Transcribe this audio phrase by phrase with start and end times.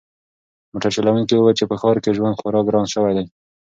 [0.71, 3.25] موټر چلونکي وویل چې په ښار کې ژوند خورا ګران شوی دی.